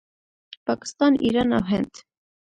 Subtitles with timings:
[0.65, 1.93] پاکستان، ایران او هند